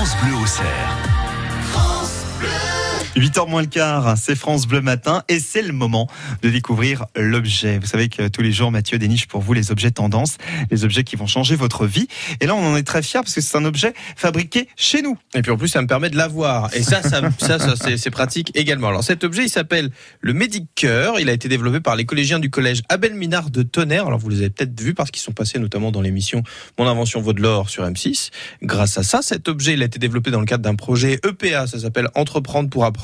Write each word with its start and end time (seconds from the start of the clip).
France 0.00 0.16
Bleu 0.22 0.34
au 0.34 0.46
cerf. 0.46 1.10
8h 3.16 3.48
moins 3.50 3.60
le 3.62 3.66
quart, 3.66 4.16
c'est 4.16 4.36
France 4.36 4.66
Bleu 4.68 4.80
Matin 4.80 5.24
et 5.28 5.40
c'est 5.40 5.62
le 5.62 5.72
moment 5.72 6.08
de 6.42 6.48
découvrir 6.48 7.06
l'objet. 7.16 7.78
Vous 7.78 7.86
savez 7.86 8.08
que 8.08 8.28
tous 8.28 8.40
les 8.40 8.52
jours, 8.52 8.70
Mathieu 8.70 8.98
déniche 8.98 9.26
pour 9.26 9.40
vous 9.40 9.52
les 9.52 9.72
objets 9.72 9.90
tendance, 9.90 10.38
les 10.70 10.84
objets 10.84 11.02
qui 11.02 11.16
vont 11.16 11.26
changer 11.26 11.56
votre 11.56 11.86
vie. 11.86 12.06
Et 12.40 12.46
là, 12.46 12.54
on 12.54 12.64
en 12.72 12.76
est 12.76 12.84
très 12.84 13.02
fiers 13.02 13.20
parce 13.20 13.34
que 13.34 13.40
c'est 13.40 13.56
un 13.56 13.64
objet 13.64 13.94
fabriqué 14.16 14.68
chez 14.76 15.02
nous. 15.02 15.18
Et 15.34 15.42
puis 15.42 15.50
en 15.50 15.56
plus, 15.56 15.66
ça 15.68 15.82
me 15.82 15.88
permet 15.88 16.08
de 16.08 16.16
l'avoir. 16.16 16.72
Et 16.74 16.82
ça, 16.82 17.02
ça, 17.02 17.20
ça, 17.38 17.58
ça 17.58 17.74
c'est- 17.76 18.10
pratique 18.10 18.52
également. 18.54 18.88
Alors 18.88 19.02
cet 19.04 19.24
objet, 19.24 19.44
il 19.44 19.48
s'appelle 19.50 19.90
le 20.20 20.32
Medicure. 20.32 21.18
Il 21.20 21.28
a 21.28 21.32
été 21.32 21.48
développé 21.48 21.80
par 21.80 21.96
les 21.96 22.04
collégiens 22.04 22.38
du 22.38 22.48
collège 22.50 22.82
Abel 22.88 23.14
Minard 23.14 23.50
de 23.50 23.62
Tonnerre. 23.62 24.06
Alors 24.06 24.18
vous 24.20 24.28
les 24.28 24.38
avez 24.38 24.50
peut-être 24.50 24.80
vus 24.80 24.94
parce 24.94 25.10
qu'ils 25.10 25.22
sont 25.22 25.32
passés 25.32 25.58
notamment 25.58 25.90
dans 25.90 26.00
l'émission 26.00 26.42
Mon 26.78 26.86
invention 26.86 27.20
vaut 27.20 27.32
de 27.32 27.42
l'or 27.42 27.70
sur 27.70 27.84
M6. 27.84 28.30
Grâce 28.62 28.98
à 28.98 29.02
ça, 29.02 29.20
cet 29.22 29.48
objet, 29.48 29.72
il 29.74 29.82
a 29.82 29.86
été 29.86 29.98
développé 29.98 30.30
dans 30.30 30.40
le 30.40 30.46
cadre 30.46 30.62
d'un 30.62 30.76
projet 30.76 31.20
EPA. 31.26 31.66
Ça 31.66 31.80
s'appelle 31.80 32.08
Entreprendre 32.14 32.68
pour 32.70 32.84
apprendre. 32.84 32.99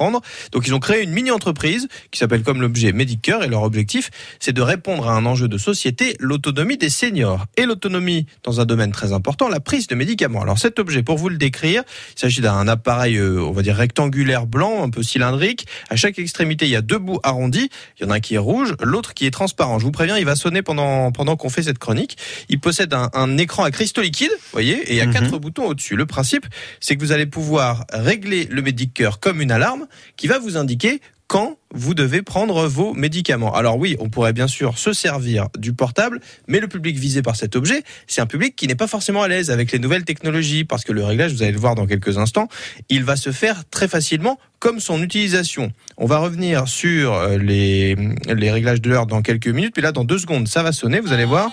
Donc 0.53 0.67
ils 0.67 0.75
ont 0.75 0.79
créé 0.81 1.03
une 1.03 1.11
mini-entreprise 1.11 1.89
qui 2.11 2.19
s'appelle 2.19 2.43
comme 2.43 2.61
l'objet 2.61 2.93
Medicure. 2.93 3.43
Et 3.43 3.49
leur 3.49 3.63
objectif, 3.63 4.11
c'est 4.41 4.53
de 4.53 4.63
répondre 4.63 5.09
à 5.09 5.13
un 5.13 5.27
enjeu 5.27 5.49
de 5.49 5.59
société, 5.59 6.17
l'autonomie 6.21 6.77
des 6.77 6.91
seniors. 6.91 7.45
Et 7.57 7.65
l'autonomie 7.65 8.27
dans 8.43 8.61
un 8.61 8.65
domaine 8.65 8.93
très 8.93 9.13
important, 9.13 9.49
la 9.49 9.61
prise 9.61 9.87
de 9.87 9.95
médicaments. 9.95 10.43
Alors 10.43 10.59
cet 10.59 10.79
objet, 10.79 11.03
pour 11.03 11.17
vous 11.19 11.29
le 11.29 11.37
décrire, 11.39 11.83
il 12.17 12.21
s'agit 12.21 12.41
d'un 12.41 12.69
appareil, 12.69 13.17
euh, 13.17 13.41
on 13.41 13.53
va 13.53 13.63
dire 13.63 13.77
rectangulaire 13.77 14.47
blanc, 14.47 14.83
un 14.83 14.91
peu 14.91 15.03
cylindrique. 15.03 15.67
À 15.91 15.97
chaque 15.97 16.19
extrémité, 16.19 16.67
il 16.67 16.71
y 16.71 16.77
a 16.77 16.83
deux 16.83 16.99
bouts 16.99 17.21
arrondis. 17.23 17.71
Il 17.99 18.05
y 18.05 18.07
en 18.07 18.11
a 18.11 18.17
un 18.17 18.21
qui 18.21 18.35
est 18.35 18.39
rouge, 18.39 18.75
l'autre 18.83 19.15
qui 19.15 19.27
est 19.27 19.31
transparent. 19.31 19.79
Je 19.79 19.85
vous 19.85 19.93
préviens, 19.93 20.19
il 20.19 20.25
va 20.25 20.37
sonner 20.37 20.63
pendant 20.63 21.11
pendant 21.13 21.37
qu'on 21.37 21.49
fait 21.49 21.63
cette 21.63 21.79
chronique. 21.79 22.17
Il 22.49 22.61
possède 22.61 22.93
un, 22.95 23.11
un 23.15 23.39
écran 23.39 23.65
à 23.65 23.71
cristaux 23.71 24.03
liquides, 24.03 24.31
vous 24.31 24.53
voyez, 24.53 24.75
et 24.75 24.93
il 24.93 24.97
y 24.97 25.01
a 25.01 25.07
Mhm. 25.07 25.13
quatre 25.13 25.39
boutons 25.39 25.67
au-dessus. 25.67 25.97
Le 25.97 26.07
principe, 26.07 26.47
c'est 26.81 26.97
que 26.97 27.01
vous 27.01 27.13
allez 27.13 27.27
pouvoir 27.27 27.85
régler 27.93 28.47
le 28.51 28.61
Medicure 28.63 29.21
comme 29.21 29.41
une 29.41 29.51
alarme 29.51 29.86
qui 30.17 30.27
va 30.27 30.39
vous 30.39 30.57
indiquer 30.57 31.01
quand 31.29 31.59
vous 31.75 31.95
devez 31.95 32.23
prendre 32.23 32.67
vos 32.69 32.95
médicaments. 32.95 33.53
Alors 33.55 33.79
oui, 33.79 33.97
on 33.99 34.09
pourrait 34.09 34.33
bien 34.33 34.47
sûr 34.47 34.79
se 34.79 34.93
servir 34.93 35.49
du 35.59 35.73
portable, 35.73 36.21
mais 36.47 36.61
le 36.61 36.69
public 36.69 36.97
visé 36.97 37.21
par 37.21 37.35
cet 37.35 37.57
objet, 37.57 37.83
c'est 38.07 38.21
un 38.21 38.27
public 38.27 38.55
qui 38.55 38.69
n'est 38.69 38.77
pas 38.77 38.87
forcément 38.87 39.23
à 39.23 39.29
l'aise 39.29 39.51
avec 39.51 39.73
les 39.73 39.79
nouvelles 39.79 40.05
technologies, 40.05 40.65
parce 40.65 40.85
que 40.85 40.93
le 40.93 41.05
réglage, 41.05 41.33
vous 41.33 41.43
allez 41.43 41.53
le 41.53 41.59
voir 41.59 41.75
dans 41.75 41.87
quelques 41.87 42.17
instants, 42.19 42.49
il 42.89 43.03
va 43.03 43.17
se 43.17 43.33
faire 43.33 43.65
très 43.69 43.89
facilement 43.89 44.39
comme 44.61 44.79
son 44.79 45.03
utilisation. 45.03 45.73
On 45.97 46.07
va 46.07 46.19
revenir 46.19 46.69
sur 46.69 47.15
euh, 47.15 47.39
les, 47.39 47.97
les 48.29 48.51
réglages 48.51 48.81
de 48.81 48.89
l'heure 48.89 49.07
dans 49.07 49.23
quelques 49.23 49.49
minutes, 49.49 49.73
puis 49.73 49.83
là, 49.83 49.93
dans 49.93 50.05
deux 50.05 50.19
secondes, 50.19 50.47
ça 50.47 50.63
va 50.63 50.73
sonner, 50.73 51.01
vous 51.01 51.13
allez 51.13 51.25
voir. 51.25 51.51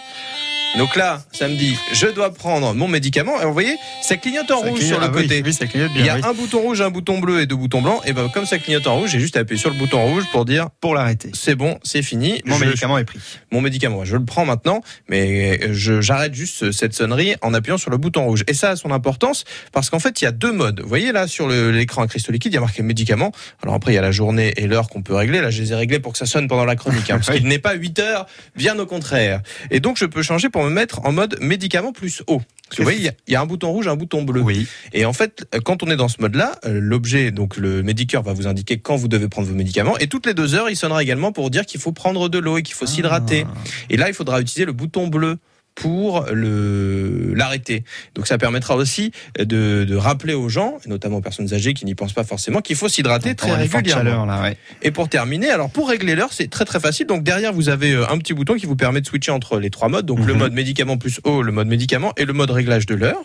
Donc 0.77 0.95
là, 0.95 1.21
ça 1.31 1.47
me 1.47 1.55
dit, 1.55 1.77
je 1.93 2.07
dois 2.07 2.33
prendre 2.33 2.73
mon 2.73 2.87
médicament, 2.87 3.39
et 3.39 3.45
vous 3.45 3.53
voyez, 3.53 3.75
ça 4.01 4.17
clignote 4.17 4.49
en 4.49 4.59
Ça 4.61 4.67
rouge 4.69 4.79
clignote- 4.79 4.87
sur 4.87 4.99
le 4.99 5.05
ah 5.05 5.09
côté. 5.09 5.43
Oui, 5.45 5.53
ça 5.53 5.67
clignote 5.67 5.91
Il 5.93 6.01
y 6.01 6.03
bien. 6.05 6.13
a 6.15 6.17
oui. 6.17 6.21
un 6.25 6.33
bouton 6.33 6.59
rouge, 6.61 6.81
un 6.81 6.89
bouton 6.89 7.19
bleu 7.19 7.41
et 7.41 7.45
deux 7.45 7.55
boutons 7.55 7.81
blancs. 7.83 8.01
Et 8.07 8.13
ben 8.13 8.27
comme 8.33 8.47
ça 8.47 8.57
clignote 8.57 8.87
en 8.87 8.95
rouge, 8.97 9.11
j'ai 9.11 9.19
juste 9.19 9.37
appuyé 9.37 9.59
sur 9.59 9.69
le 9.69 9.77
bouton 9.77 10.03
rouge 10.03 10.23
pour 10.31 10.45
dire 10.45 10.69
Pour 10.81 10.95
l'arrêter. 10.95 11.29
c'est 11.35 11.53
bon, 11.53 11.77
c'est 11.83 12.01
fini. 12.01 12.41
Mon 12.45 12.57
Je- 12.57 12.65
médicament 12.65 12.97
est 12.97 13.03
pris. 13.05 13.19
mon 13.51 13.61
médicament, 13.61 14.03
je 14.03 14.15
le 14.17 14.25
prends 14.25 14.45
maintenant, 14.45 14.81
mais 15.07 15.71
je 15.73 16.01
j'arrête 16.01 16.33
juste 16.33 16.71
cette 16.71 16.93
sonnerie 16.95 17.35
en 17.41 17.53
appuyant 17.53 17.77
sur 17.77 17.91
le 17.91 17.97
bouton 17.97 18.25
rouge. 18.25 18.43
Et 18.47 18.55
ça 18.55 18.71
a 18.71 18.75
son 18.75 18.89
importance 18.91 19.45
parce 19.73 19.91
qu'en 19.91 19.99
fait 19.99 20.21
il 20.21 20.23
y 20.23 20.27
a 20.27 20.31
deux 20.31 20.51
modes. 20.51 20.81
Vous 20.81 20.89
voyez 20.89 21.11
là 21.11 21.27
sur 21.27 21.47
l'écran 21.47 22.01
à 22.01 22.07
cristaux 22.07 22.31
liquides, 22.31 22.51
il 22.51 22.55
y 22.55 22.57
a 22.57 22.61
marqué 22.61 22.81
médicament. 22.81 23.31
Alors 23.61 23.75
après 23.75 23.91
il 23.91 23.95
y 23.95 23.99
a 23.99 24.01
la 24.01 24.11
journée 24.11 24.53
et 24.57 24.65
l'heure 24.65 24.89
qu'on 24.89 25.03
peut 25.03 25.13
régler. 25.13 25.39
Là 25.41 25.51
je 25.51 25.61
les 25.61 25.71
ai 25.71 25.75
réglés 25.75 25.99
pour 25.99 26.13
que 26.13 26.17
ça 26.17 26.25
sonne 26.25 26.47
pendant 26.47 26.65
la 26.65 26.75
chronique, 26.75 27.11
hein, 27.11 27.19
parce 27.23 27.29
qu'il 27.37 27.47
n'est 27.47 27.59
pas 27.59 27.73
8 27.75 27.99
heures, 27.99 28.25
bien 28.55 28.77
au 28.79 28.87
contraire. 28.87 29.41
Et 29.69 29.79
donc 29.79 29.97
je 29.97 30.05
peux 30.05 30.23
changer 30.23 30.49
pour 30.49 30.62
me 30.63 30.69
mettre 30.69 31.05
en 31.05 31.11
mode 31.11 31.37
médicament 31.41 31.91
plus 31.93 32.23
haut. 32.27 32.41
Parce 32.69 32.77
que 32.77 32.81
vous 32.81 32.83
voyez, 32.85 32.99
il 32.99 33.05
y 33.05 33.09
a- 33.09 33.13
il 33.27 33.33
y, 33.33 33.35
a 33.35 33.41
un 33.41 33.45
bouton 33.45 33.69
rouge, 33.71 33.87
un 33.87 33.95
bouton 33.95 34.23
bleu. 34.23 34.41
Oui. 34.41 34.67
Et 34.93 35.05
en 35.05 35.13
fait, 35.13 35.45
quand 35.63 35.83
on 35.83 35.91
est 35.91 35.95
dans 35.95 36.07
ce 36.07 36.19
mode-là, 36.21 36.59
euh, 36.65 36.79
l'objet, 36.81 37.29
donc 37.29 37.57
le 37.57 37.83
Medicure, 37.83 38.23
va 38.23 38.33
vous 38.33 38.47
indiquer 38.47 38.79
quand 38.79 38.95
vous 38.95 39.07
devez 39.07 39.27
prendre 39.27 39.47
vos 39.47 39.53
médicaments. 39.53 39.97
Et 39.99 40.07
toutes 40.07 40.25
les 40.25 40.33
deux 40.33 40.55
heures, 40.55 40.69
il 40.69 40.75
sonnera 40.75 41.03
également 41.03 41.31
pour 41.31 41.51
dire 41.51 41.65
qu'il 41.67 41.79
faut 41.79 41.91
prendre 41.91 42.29
de 42.29 42.39
l'eau 42.39 42.57
et 42.57 42.63
qu'il 42.63 42.73
faut 42.73 42.87
s'hydrater. 42.87 43.45
Ah. 43.47 43.53
Et 43.91 43.97
là, 43.97 44.07
il 44.07 44.15
faudra 44.15 44.41
utiliser 44.41 44.65
le 44.65 44.71
bouton 44.73 45.07
bleu 45.07 45.37
pour 45.75 46.25
le 46.31 47.33
l'arrêter. 47.35 47.83
Donc 48.15 48.27
ça 48.27 48.37
permettra 48.37 48.75
aussi 48.75 49.11
de, 49.39 49.85
de 49.85 49.95
rappeler 49.95 50.33
aux 50.33 50.49
gens, 50.49 50.77
notamment 50.87 51.17
aux 51.17 51.21
personnes 51.21 51.53
âgées 51.53 51.73
qui 51.73 51.85
n'y 51.85 51.95
pensent 51.95 52.13
pas 52.13 52.23
forcément, 52.23 52.61
qu'il 52.61 52.75
faut 52.75 52.89
s'hydrater 52.89 53.35
très 53.35 53.53
régulièrement. 53.53 54.03
chaleurs, 54.03 54.25
là, 54.25 54.41
ouais. 54.41 54.57
Et 54.81 54.91
pour 54.91 55.09
terminer, 55.09 55.49
alors 55.49 55.69
pour 55.69 55.89
régler 55.89 56.15
l'heure, 56.15 56.31
c'est 56.33 56.49
très 56.49 56.65
très 56.65 56.79
facile. 56.79 57.07
Donc 57.07 57.23
derrière, 57.23 57.53
vous 57.53 57.69
avez 57.69 57.93
euh, 57.93 58.09
un 58.09 58.17
petit 58.17 58.33
bouton 58.33 58.55
qui 58.55 58.65
vous 58.65 58.75
permet 58.75 59.01
de 59.01 59.07
switcher 59.07 59.31
entre 59.31 59.59
les 59.59 59.69
trois 59.69 59.89
modes. 59.89 60.05
Donc 60.05 60.19
le 60.25 60.33
Mhm. 60.33 60.39
mode 60.39 60.53
médicament 60.53 60.97
plus 60.97 61.19
haut, 61.23 61.41
le 61.41 61.51
mode 61.51 61.67
médicament 61.67 62.13
et 62.17 62.25
le 62.25 62.33
mode 62.33 62.51
réglage 62.51 62.85
de 62.85 62.95
l'heure. 62.95 63.21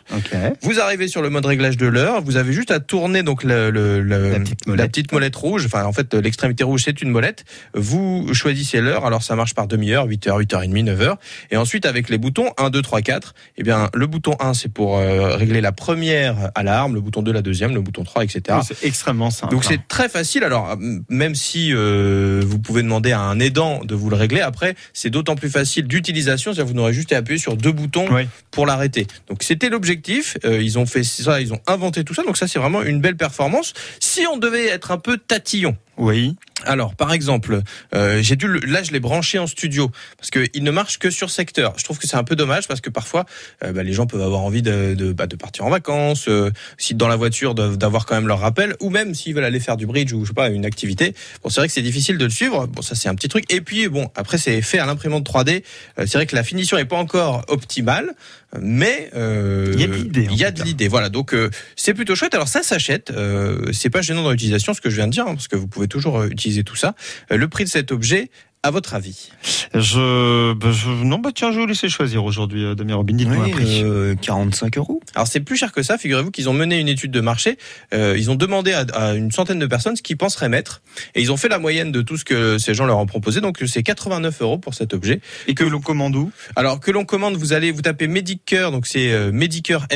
Vous 0.63 0.81
arrivez 0.81 1.09
sur 1.09 1.23
le 1.23 1.31
mode 1.31 1.45
réglage 1.47 1.77
de 1.77 1.87
l'heure, 1.87 2.23
vous 2.23 2.37
avez 2.37 2.53
juste 2.53 2.71
à 2.71 2.81
tourner 2.81 3.23
donc 3.23 3.43
le, 3.45 3.71
le- 3.71 4.01
le- 4.01 4.31
La 4.33 4.41
petite 4.41 4.67
molette. 4.67 4.91
petite 4.91 5.13
molette 5.13 5.37
rouge, 5.37 5.67
enfin 5.67 5.85
en 5.85 5.93
fait 5.93 6.15
l'extrémité 6.15 6.65
rouge 6.65 6.83
c'est 6.85 7.03
une 7.03 7.11
molette, 7.11 7.45
vous 7.75 8.33
choisissez 8.33 8.81
l'heure, 8.81 9.05
alors 9.07 9.23
ça 9.23 9.35
marche 9.37 9.55
par 9.55 9.67
demi-heure, 9.67 10.07
8h, 10.07 10.39
8h30, 10.39 10.85
9h, 10.85 11.17
et 11.51 11.57
ensuite 11.57 11.87
avec 11.87 12.09
les 12.09 12.19
boutons 12.19 12.38
1, 12.57 12.71
2, 12.71 12.83
3, 12.83 13.03
4, 13.03 13.35
eh 13.57 13.63
bien 13.63 13.89
le 13.95 14.07
bouton 14.07 14.37
1 14.41 14.55
c'est 14.55 14.69
pour 14.73 14.99
euh, 14.99 15.37
régler 15.37 15.61
la 15.61 15.73
première 15.73 16.51
alarme, 16.55 16.95
le 16.95 17.01
bouton 17.01 17.23
2 17.23 17.33
la 17.33 17.43
deuxième, 17.43 17.75
le 17.75 17.81
bouton 17.81 18.05
3, 18.05 18.25
etc. 18.25 18.43
Oui, 18.51 18.65
C'est 18.67 18.87
extrêmement 18.87 19.31
simple. 19.31 19.53
Donc 19.53 19.65
c'est 19.65 19.87
très 19.89 20.09
facile. 20.09 20.45
Alors 20.45 20.73
m- 20.73 21.03
même 21.09 21.35
si 21.35 21.73
euh, 21.73 22.43
vous 22.47 22.59
pouvez 22.59 22.83
demander 22.83 23.13
à 23.13 23.21
un 23.21 23.39
aidant 23.41 23.85
de 23.85 23.95
vous 23.95 24.11
le 24.11 24.17
régler, 24.17 24.41
après 24.41 24.75
c'est 24.93 25.11
d'autant 25.11 25.35
plus 25.37 25.51
facile 25.51 25.87
d'utilisation. 25.87 26.53
C'est-à-dire 26.53 26.69
vous 26.73 26.79
n'aurez 26.79 26.93
juste 26.93 27.13
à 27.13 27.17
appuyer 27.19 27.39
sur 27.39 27.57
deux 27.57 27.73
boutons 27.73 28.07
Oui. 28.11 28.23
pour 28.51 28.67
l'arrêter. 28.67 29.07
Donc 29.29 29.43
c'était 29.43 29.69
l'objectif. 29.69 30.37
Euh, 30.45 30.61
ils 30.63 30.79
ont 30.79 30.87
fait 30.87 31.03
ça, 31.05 31.41
ils 31.41 31.53
ont 31.53 31.61
inventé 31.67 32.05
tout 32.05 32.15
ça. 32.15 32.23
Donc 32.23 32.37
ça 32.37 32.47
c'est 32.49 32.59
vraiment 32.59 32.83
une 32.83 33.01
belle 33.01 33.17
performance. 33.17 33.73
Si 34.01 34.27
on 34.33 34.37
devait 34.37 34.67
être 34.69 34.91
un 34.91 34.99
peu 34.99 35.19
tatillon. 35.19 35.77
Oui. 35.99 36.37
Alors, 36.65 36.97
par 36.97 37.13
exemple, 37.13 37.63
euh, 37.95 38.19
j'ai 38.21 38.35
dû 38.35 38.49
le- 38.49 38.59
là 38.61 38.83
je 38.83 38.91
l'ai 38.91 38.99
branché 38.99 39.39
en 39.39 39.47
studio 39.47 39.91
parce 40.17 40.31
que 40.31 40.49
il 40.55 40.65
ne 40.65 40.71
marche 40.73 40.99
que 40.99 41.09
sur 41.09 41.31
secteur. 41.31 41.75
Je 41.77 41.85
trouve 41.85 41.99
que 41.99 42.09
c'est 42.09 42.17
un 42.17 42.25
peu 42.25 42.35
dommage 42.35 42.67
parce 42.67 42.81
que 42.81 42.91
parfois 42.91 43.27
euh, 43.65 43.73
bah, 43.73 43.85
les 43.85 43.93
gens 43.93 44.07
peuvent 44.07 44.23
avoir 44.23 44.41
envie 44.41 44.63
de, 44.63 44.95
de, 44.95 45.13
bah, 45.13 45.29
de 45.29 45.37
partir 45.37 45.65
en 45.67 45.71
vacances, 45.71 46.27
euh, 46.29 46.51
si 46.77 46.95
dans 46.95 47.07
la 47.07 47.15
voiture 47.15 47.55
d'avoir 47.55 48.07
quand 48.07 48.17
même 48.17 48.27
leur 48.27 48.41
rappel, 48.41 48.75
ou 48.81 48.91
même 48.91 49.15
s'ils 49.15 49.35
veulent 49.35 49.45
aller 49.45 49.61
faire 49.61 49.77
du 49.77 49.87
bridge 49.87 50.13
ou 50.13 50.25
je 50.25 50.29
sais 50.31 50.35
pas 50.35 50.49
une 50.49 50.67
activité. 50.67 51.15
Bon, 51.45 51.49
c'est 51.51 51.61
vrai 51.61 51.69
que 51.69 51.75
c'est 51.75 51.83
difficile 51.83 52.19
de 52.19 52.25
le 52.25 52.31
suivre. 52.31 52.67
Bon, 52.67 52.83
ça 52.83 52.97
c'est 52.97 53.09
un 53.09 53.15
petit 53.15 53.29
truc. 53.29 53.45
Et 53.53 53.61
puis 53.61 53.87
bon, 53.89 54.11
après 54.17 54.39
c'est 54.39 54.61
fait 54.63 54.79
à 54.81 54.87
l'imprimante 54.87 55.25
3D. 55.25 55.63
Euh, 55.99 56.07
c'est 56.07 56.19
vrai 56.19 56.27
que 56.27 56.35
la 56.35 56.43
finition 56.43 56.77
est 56.77 56.85
pas 56.87 56.97
encore 56.97 57.45
optimale, 57.47 58.15
mais 58.61 59.11
euh, 59.15 59.71
Il 59.75 59.81
y 59.81 59.85
a 59.85 59.87
de 59.87 59.93
l'idée, 59.95 60.29
Il 60.31 60.37
y 60.37 60.45
a 60.45 60.51
de 60.51 60.63
l'idée. 60.63 60.89
Voilà, 60.89 61.09
donc 61.09 61.35
euh, 61.35 61.51
c'est 61.77 61.95
plutôt 61.95 62.15
chouette. 62.17 62.35
Alors 62.35 62.49
ça 62.49 62.63
s'achète. 62.65 63.11
Euh, 63.13 63.71
c'est 63.73 63.91
pas 63.91 64.03
gênant 64.03 64.23
dans 64.25 64.33
l'utilisation, 64.33 64.75
ce 64.75 64.81
que 64.81 64.91
je 64.91 64.97
viens 64.97 65.07
de 65.07 65.13
dire, 65.13 65.25
hein, 65.27 65.35
parce 65.35 65.47
que 65.49 65.57
vous 65.57 65.69
pouvez 65.69 65.87
toujours 65.89 66.21
euh, 66.21 66.29
utiliser 66.29 66.63
tout 66.65 66.77
ça. 66.77 66.95
Euh, 67.33 67.37
le 67.37 67.49
prix 67.49 67.65
de 67.65 67.69
cet 67.69 67.91
objet, 67.93 68.31
à 68.65 68.73
votre 68.73 68.95
avis 68.95 69.31
Je, 69.73 70.53
bah, 70.53 70.73
je- 70.73 70.89
non, 71.05 71.19
bah 71.21 71.31
tiens, 71.33 71.51
je 71.53 71.57
vais 71.57 71.61
vous 71.63 71.67
laisser 71.69 71.89
choisir 71.89 72.25
aujourd'hui, 72.25 72.65
euh, 72.65 72.75
Damien 72.75 72.97
Robin. 72.97 73.15
Dites-moi 73.15 73.45
un 73.45 73.51
prix. 73.51 73.83
euh, 73.85 74.17
45 74.21 74.79
euros. 74.79 75.01
Alors 75.15 75.29
c'est 75.29 75.39
plus 75.41 75.57
cher 75.57 75.71
que 75.73 75.83
ça. 75.85 75.97
Figurez-vous 75.97 76.33
qu'ils 76.33 76.49
ont 76.49 76.53
mené 76.53 76.79
une 76.81 76.89
étude 76.89 77.13
de 77.13 77.21
marché. 77.21 77.57
Euh, 77.95 78.17
ils 78.19 78.31
ont 78.33 78.35
demandé 78.35 78.73
à, 78.73 78.81
à 78.95 79.15
une 79.15 79.31
centaine 79.31 79.61
de 79.61 79.67
personnes 79.67 79.95
ce 79.95 80.03
qu'ils 80.03 80.17
penseraient 80.17 80.49
mettre, 80.49 80.83
et 81.15 81.23
ils 81.23 81.31
ont 81.31 81.37
fait 81.37 81.49
la 81.49 81.61
moyenne 81.61 81.93
de 81.93 82.03
tout 82.03 82.17
ce 82.17 82.25
que 82.25 82.59
ces 82.59 82.75
gens 82.75 82.85
leur 82.87 82.99
ont 82.99 83.07
proposé. 83.07 83.41
Donc 83.41 83.63
c'est 83.67 83.85
89 83.85 84.43
euros 84.43 84.59
pour 84.59 84.75
cet 84.75 84.93
objet. 84.93 85.21
Et 85.47 85.55
que 85.55 85.63
l'on 85.65 85.81
commande 85.81 86.17
où? 86.17 86.33
Alors 86.57 86.81
que 86.81 86.91
l'on 86.91 87.05
commande, 87.05 87.37
vous 87.37 87.53
allez 87.53 87.71
vous 87.71 87.83
tapez 87.83 88.09
Medicure, 88.09 88.73
donc 88.73 88.87
c'est 88.89 89.13
euh, 89.13 89.31
Medicure 89.31 89.87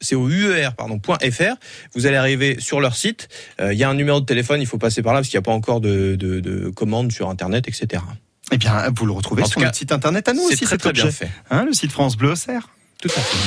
M 0.00 0.06
E 0.06 0.06
D 0.06 0.06
I 0.06 0.06
C 0.06 0.14
O 0.16 0.28
E 0.28 0.32
R 0.32 0.40
C 0.40 0.44
O 0.44 0.48
U 0.50 0.52
E 0.52 0.66
R 0.66 0.74
pardon 0.74 0.98
point 0.98 1.18
.fr. 1.30 1.54
Vous 1.94 2.06
allez 2.06 2.16
arriver 2.16 2.56
sur 2.60 2.80
leur 2.80 2.94
site. 2.96 3.28
Euh, 3.60 3.72
Il 3.72 3.78
y 3.78 3.84
a 3.84 3.88
un 3.90 3.94
numéro 3.94 4.20
de 4.20 4.26
téléphone, 4.26 4.60
il 4.60 4.66
faut 4.66 4.78
passer 4.78 5.02
par 5.02 5.12
là 5.12 5.20
parce 5.20 5.28
qu'il 5.28 5.38
n'y 5.38 5.42
a 5.42 5.48
pas 5.48 5.52
encore 5.52 5.80
de, 5.80 6.16
de, 6.16 6.40
de 6.40 6.70
commandes 6.70 7.12
sur 7.12 7.28
internet, 7.28 7.68
etc. 7.68 8.02
Eh 8.52 8.56
bien, 8.56 8.88
vous 8.96 9.06
le 9.06 9.12
retrouvez 9.12 9.42
En 9.42 9.46
sur 9.46 9.60
notre 9.60 9.76
site 9.76 9.92
internet 9.92 10.28
à 10.28 10.32
nous 10.32 10.40
C'est 10.48 10.54
aussi, 10.54 10.64
très 10.64 10.70
cet 10.74 10.80
très 10.80 10.92
bien 10.92 11.10
fait. 11.10 11.30
Hein, 11.50 11.64
le 11.64 11.72
site 11.72 11.92
France 11.92 12.16
Bleu 12.16 12.30
Auxerre. 12.32 12.68
Tout 13.00 13.08
à 13.16 13.20
fait. 13.20 13.38